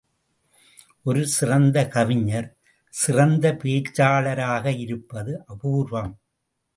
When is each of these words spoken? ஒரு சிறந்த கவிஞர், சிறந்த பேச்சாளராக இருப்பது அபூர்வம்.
ஒரு 1.03 1.27
சிறந்த 1.27 1.87
கவிஞர், 1.87 2.47
சிறந்த 2.93 3.53
பேச்சாளராக 3.53 4.77
இருப்பது 4.77 5.33
அபூர்வம். 5.45 6.13